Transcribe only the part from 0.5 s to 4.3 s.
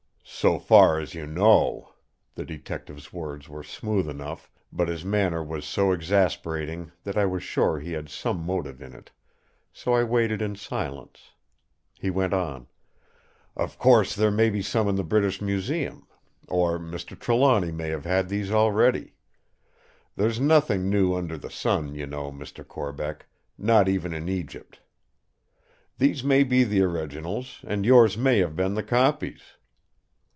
far as you know!" The Detective's words were smooth